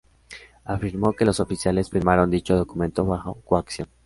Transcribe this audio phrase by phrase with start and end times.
[0.65, 3.87] Afirmó que los oficiales firmaron dicho documento bajo coacción.